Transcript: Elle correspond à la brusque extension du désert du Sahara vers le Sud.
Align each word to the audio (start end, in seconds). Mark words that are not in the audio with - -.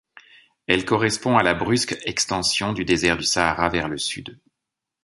Elle 0.65 0.83
correspond 0.83 1.37
à 1.37 1.43
la 1.43 1.53
brusque 1.53 1.95
extension 2.05 2.73
du 2.73 2.85
désert 2.85 3.17
du 3.17 3.23
Sahara 3.23 3.69
vers 3.69 3.87
le 3.87 3.99
Sud. 3.99 4.39